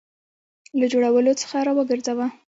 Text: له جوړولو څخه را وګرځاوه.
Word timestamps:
له 0.79 0.85
جوړولو 0.91 1.33
څخه 1.41 1.57
را 1.65 1.71
وګرځاوه. 1.77 2.27